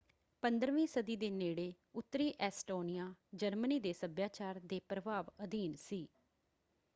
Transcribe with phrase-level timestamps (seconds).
[0.43, 1.71] 15ਵੀਂ ਸਦੀ ਦੇ ਨੇੜੇ
[1.95, 3.13] ਉੱਤਰੀ ਐਸਟੋਨੀਆ
[3.35, 6.07] ਜਰਮਨੀ ਦੇ ਸੱਭਿਆਚਾਰ ਦੇ ਪ੍ਰਭਾਵ ਅਧੀਨ ਸੀ।